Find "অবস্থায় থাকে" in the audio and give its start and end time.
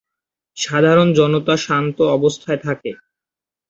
2.17-2.91